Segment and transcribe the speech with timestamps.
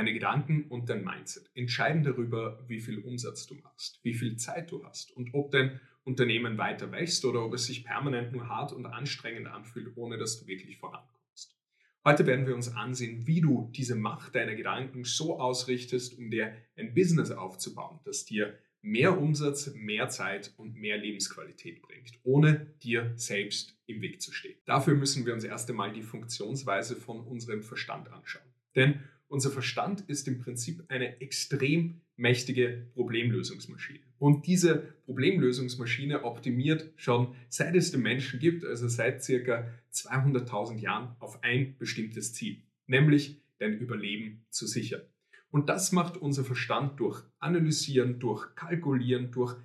[0.00, 4.70] Deine Gedanken und dein Mindset entscheiden darüber, wie viel Umsatz du machst, wie viel Zeit
[4.70, 8.72] du hast und ob dein Unternehmen weiter wächst oder ob es sich permanent nur hart
[8.72, 11.54] und anstrengend anfühlt, ohne dass du wirklich vorankommst.
[12.02, 16.54] Heute werden wir uns ansehen, wie du diese Macht deiner Gedanken so ausrichtest, um dir
[16.78, 23.12] ein Business aufzubauen, das dir mehr Umsatz, mehr Zeit und mehr Lebensqualität bringt, ohne dir
[23.16, 24.56] selbst im Weg zu stehen.
[24.64, 28.49] Dafür müssen wir uns erst einmal die Funktionsweise von unserem Verstand anschauen.
[28.74, 34.00] Denn unser Verstand ist im Prinzip eine extrem mächtige Problemlösungsmaschine.
[34.18, 41.16] Und diese Problemlösungsmaschine optimiert schon seit es den Menschen gibt, also seit circa 200.000 Jahren,
[41.18, 45.02] auf ein bestimmtes Ziel, nämlich dein Überleben zu sichern.
[45.50, 49.56] Und das macht unser Verstand durch Analysieren, durch Kalkulieren, durch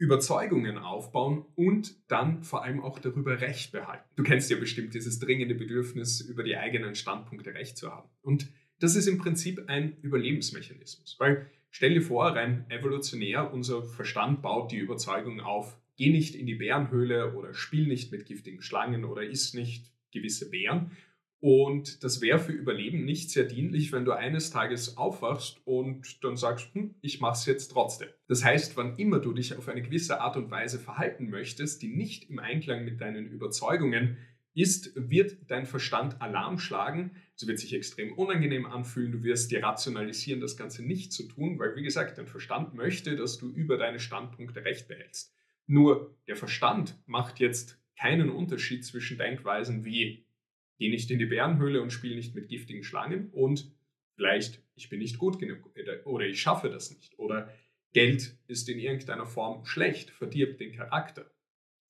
[0.00, 4.08] Überzeugungen aufbauen und dann vor allem auch darüber Recht behalten.
[4.16, 8.08] Du kennst ja bestimmt dieses dringende Bedürfnis, über die eigenen Standpunkte Recht zu haben.
[8.22, 11.16] Und das ist im Prinzip ein Überlebensmechanismus.
[11.18, 16.46] Weil stell dir vor, rein evolutionär, unser Verstand baut die Überzeugung auf, geh nicht in
[16.46, 20.92] die Bärenhöhle oder spiel nicht mit giftigen Schlangen oder iss nicht gewisse Bären.
[21.40, 26.36] Und das wäre für Überleben nicht sehr dienlich, wenn du eines Tages aufwachst und dann
[26.36, 28.08] sagst, hm, ich mache es jetzt trotzdem.
[28.28, 31.88] Das heißt, wann immer du dich auf eine gewisse Art und Weise verhalten möchtest, die
[31.88, 34.18] nicht im Einklang mit deinen Überzeugungen
[34.52, 37.12] ist, wird dein Verstand Alarm schlagen.
[37.36, 39.12] Es wird sich extrem unangenehm anfühlen.
[39.12, 43.16] Du wirst dir rationalisieren, das Ganze nicht zu tun, weil, wie gesagt, dein Verstand möchte,
[43.16, 45.34] dass du über deine Standpunkte Recht behältst.
[45.66, 50.26] Nur der Verstand macht jetzt keinen Unterschied zwischen Denkweisen wie
[50.80, 53.70] geh nicht in die Bärenhöhle und spiel nicht mit giftigen Schlangen und
[54.16, 55.70] vielleicht ich bin nicht gut genug
[56.04, 57.52] oder ich schaffe das nicht oder
[57.92, 61.30] Geld ist in irgendeiner Form schlecht, verdirbt den Charakter.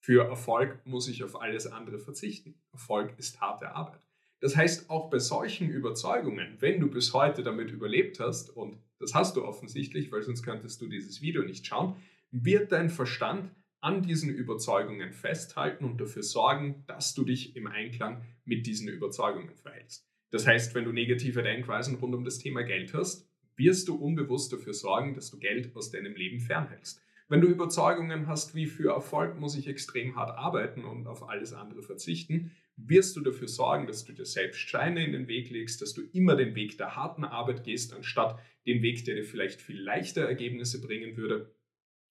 [0.01, 2.61] Für Erfolg muss ich auf alles andere verzichten.
[2.73, 4.01] Erfolg ist harte Arbeit.
[4.41, 9.15] Das heißt, auch bei solchen Überzeugungen, wenn du bis heute damit überlebt hast, und das
[9.15, 11.97] hast du offensichtlich, weil sonst könntest du dieses Video nicht schauen,
[12.31, 18.25] wird dein Verstand an diesen Überzeugungen festhalten und dafür sorgen, dass du dich im Einklang
[18.44, 20.06] mit diesen Überzeugungen verhältst.
[20.31, 24.53] Das heißt, wenn du negative Denkweisen rund um das Thema Geld hast, wirst du unbewusst
[24.53, 27.03] dafür sorgen, dass du Geld aus deinem Leben fernhältst.
[27.28, 31.53] Wenn du Überzeugungen hast, wie für Erfolg muss ich extrem hart arbeiten und auf alles
[31.53, 35.82] andere verzichten, wirst du dafür sorgen, dass du dir selbst Steine in den Weg legst,
[35.82, 39.60] dass du immer den Weg der harten Arbeit gehst, anstatt den Weg, der dir vielleicht
[39.60, 41.55] viel leichter Ergebnisse bringen würde.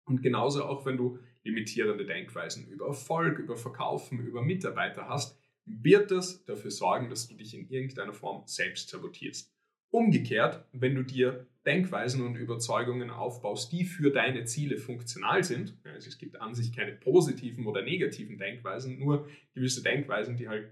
[0.06, 6.12] Und genauso auch, wenn du limitierende Denkweisen über Erfolg, über Verkaufen, über Mitarbeiter hast, wird
[6.12, 9.54] das dafür sorgen, dass du dich in irgendeiner Form selbst sabotierst.
[9.90, 16.08] Umgekehrt, wenn du dir Denkweisen und Überzeugungen aufbaust, die für deine Ziele funktional sind, also
[16.10, 20.72] es gibt an sich keine positiven oder negativen Denkweisen, nur gewisse Denkweisen, die halt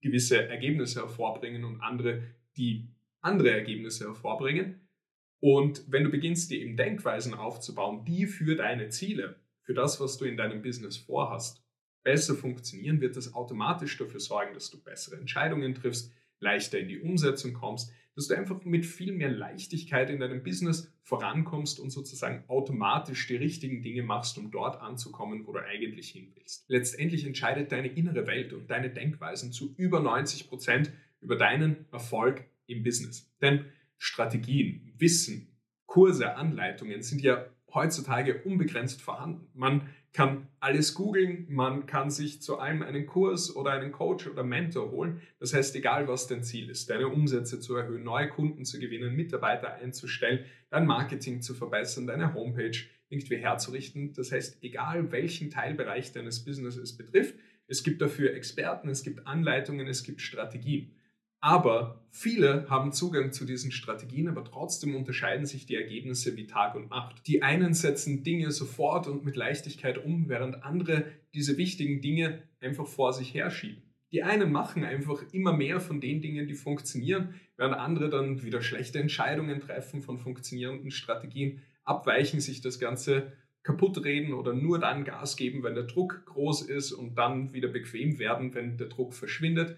[0.00, 2.22] gewisse Ergebnisse hervorbringen und andere,
[2.56, 2.88] die
[3.20, 4.80] andere Ergebnisse hervorbringen.
[5.40, 9.36] Und wenn du beginnst, dir eben Denkweisen aufzubauen, die für deine Ziele,
[9.66, 11.62] für das, was du in deinem Business vorhast,
[12.04, 17.00] besser funktionieren, wird das automatisch dafür sorgen, dass du bessere Entscheidungen triffst, leichter in die
[17.00, 22.44] Umsetzung kommst, dass du einfach mit viel mehr Leichtigkeit in deinem Business vorankommst und sozusagen
[22.46, 26.64] automatisch die richtigen Dinge machst, um dort anzukommen, wo du eigentlich hin willst.
[26.68, 32.44] Letztendlich entscheidet deine innere Welt und deine Denkweisen zu über 90 Prozent über deinen Erfolg
[32.66, 33.34] im Business.
[33.42, 33.64] Denn
[33.98, 35.48] Strategien, Wissen,
[35.86, 39.46] Kurse, Anleitungen sind ja heutzutage unbegrenzt vorhanden.
[39.54, 44.42] Man kann alles googeln, man kann sich zu allem einen Kurs oder einen Coach oder
[44.42, 45.20] Mentor holen.
[45.38, 49.14] Das heißt, egal was dein Ziel ist, deine Umsätze zu erhöhen, neue Kunden zu gewinnen,
[49.14, 52.76] Mitarbeiter einzustellen, dein Marketing zu verbessern, deine Homepage
[53.10, 54.14] irgendwie herzurichten.
[54.14, 57.34] Das heißt, egal welchen Teilbereich deines Businesses betrifft,
[57.68, 60.92] es gibt dafür Experten, es gibt Anleitungen, es gibt Strategien.
[61.40, 66.74] Aber viele haben Zugang zu diesen Strategien, aber trotzdem unterscheiden sich die Ergebnisse wie Tag
[66.74, 67.26] und Nacht.
[67.26, 71.04] Die einen setzen Dinge sofort und mit Leichtigkeit um, während andere
[71.34, 73.82] diese wichtigen Dinge einfach vor sich herschieben.
[74.12, 78.62] Die einen machen einfach immer mehr von den Dingen, die funktionieren, während andere dann wieder
[78.62, 83.32] schlechte Entscheidungen treffen von funktionierenden Strategien, abweichen, sich das Ganze
[83.62, 87.68] kaputt reden oder nur dann Gas geben, wenn der Druck groß ist und dann wieder
[87.68, 89.76] bequem werden, wenn der Druck verschwindet.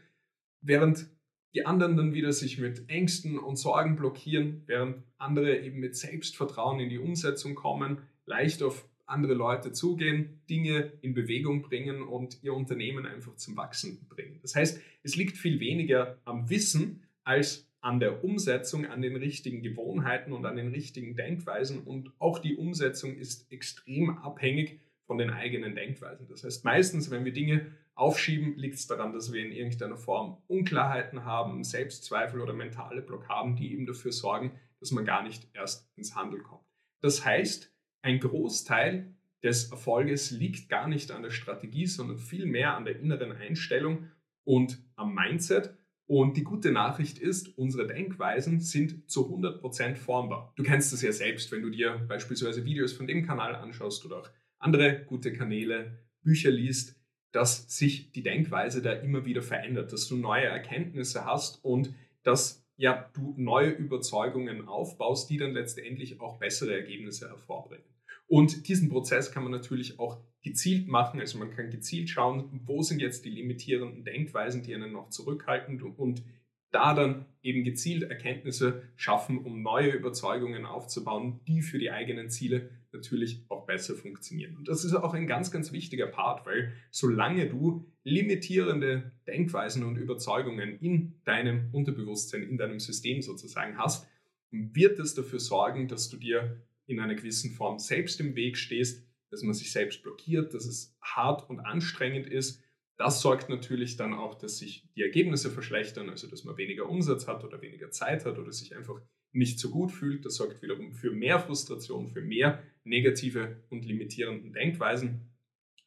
[0.61, 1.09] Während
[1.55, 6.81] die anderen dann wieder sich mit Ängsten und Sorgen blockieren, während andere eben mit Selbstvertrauen
[6.81, 12.53] in die Umsetzung kommen, leicht auf andere Leute zugehen, Dinge in Bewegung bringen und ihr
[12.53, 14.39] Unternehmen einfach zum Wachsen bringen.
[14.43, 19.63] Das heißt, es liegt viel weniger am Wissen als an der Umsetzung, an den richtigen
[19.63, 25.31] Gewohnheiten und an den richtigen Denkweisen und auch die Umsetzung ist extrem abhängig von den
[25.31, 26.29] eigenen Denkweisen.
[26.29, 30.37] Das heißt, meistens, wenn wir Dinge aufschieben, liegt es daran, dass wir in irgendeiner Form
[30.47, 35.91] Unklarheiten haben, Selbstzweifel oder mentale Blockaden, die eben dafür sorgen, dass man gar nicht erst
[35.97, 36.63] ins Handeln kommt.
[37.01, 42.85] Das heißt, ein Großteil des Erfolges liegt gar nicht an der Strategie, sondern vielmehr an
[42.85, 44.11] der inneren Einstellung
[44.45, 45.75] und am Mindset.
[46.07, 50.53] Und die gute Nachricht ist, unsere Denkweisen sind zu 100% formbar.
[50.57, 54.19] Du kennst das ja selbst, wenn du dir beispielsweise Videos von dem Kanal anschaust oder
[54.19, 56.97] auch andere gute Kanäle, Bücher liest,
[57.33, 62.67] dass sich die Denkweise da immer wieder verändert, dass du neue Erkenntnisse hast und dass
[62.77, 67.85] ja, du neue Überzeugungen aufbaust, die dann letztendlich auch bessere Ergebnisse hervorbringen.
[68.29, 71.19] Und diesen Prozess kann man natürlich auch gezielt machen.
[71.19, 75.83] Also man kann gezielt schauen, wo sind jetzt die limitierenden Denkweisen, die einen noch zurückhalten
[75.83, 76.23] und
[76.71, 82.71] da dann eben gezielt Erkenntnisse schaffen, um neue Überzeugungen aufzubauen, die für die eigenen Ziele
[82.93, 84.57] natürlich auch besser funktionieren.
[84.57, 89.97] Und das ist auch ein ganz, ganz wichtiger Part, weil solange du limitierende Denkweisen und
[89.97, 94.07] Überzeugungen in deinem Unterbewusstsein, in deinem System sozusagen hast,
[94.51, 99.07] wird es dafür sorgen, dass du dir in einer gewissen Form selbst im Weg stehst,
[99.31, 102.63] dass man sich selbst blockiert, dass es hart und anstrengend ist.
[102.97, 107.29] Das sorgt natürlich dann auch, dass sich die Ergebnisse verschlechtern, also dass man weniger Umsatz
[107.29, 109.01] hat oder weniger Zeit hat oder sich einfach
[109.33, 110.25] nicht so gut fühlt.
[110.25, 115.31] Das sorgt wiederum für mehr Frustration, für mehr negative und limitierenden Denkweisen.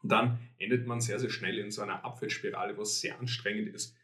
[0.01, 3.73] Und dann endet man sehr, sehr schnell in so einer Abwärtsspirale, wo es sehr anstrengend
[3.73, 3.95] ist,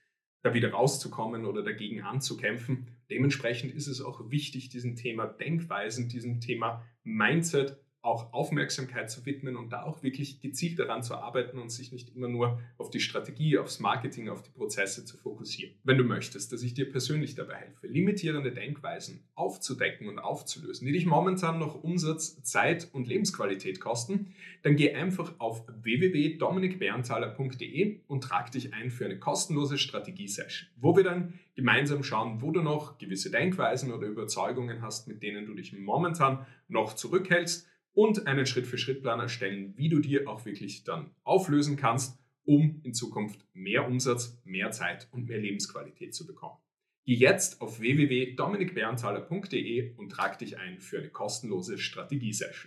[0.43, 2.87] da wieder rauszukommen oder dagegen anzukämpfen.
[3.09, 7.77] Dementsprechend ist es auch wichtig, diesem Thema Denkweisen, diesem Thema Mindset
[8.07, 12.15] auch Aufmerksamkeit zu widmen und da auch wirklich gezielt daran zu arbeiten und sich nicht
[12.15, 15.73] immer nur auf die Strategie, aufs Marketing, auf die Prozesse zu fokussieren.
[15.83, 20.93] Wenn du möchtest, dass ich dir persönlich dabei helfe, limitierende Denkweisen aufzudecken und aufzulösen, die
[20.93, 28.51] dich momentan noch Umsatz, Zeit und Lebensqualität kosten, dann geh einfach auf www.dominikberntaler.de und trag
[28.51, 33.31] dich ein für eine kostenlose Strategie-Session, wo wir dann gemeinsam schauen, wo du noch gewisse
[33.31, 39.73] Denkweisen oder Überzeugungen hast, mit denen du dich momentan noch zurückhältst und einen Schritt-für-Schritt-Plan erstellen,
[39.75, 45.07] wie du dir auch wirklich dann auflösen kannst, um in Zukunft mehr Umsatz, mehr Zeit
[45.11, 46.59] und mehr Lebensqualität zu bekommen.
[47.07, 52.65] Geh jetzt auf www.dominikberntaler.de und trag dich ein für eine kostenlose Strategiesession.